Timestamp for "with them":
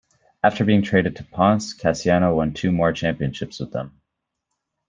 3.59-4.01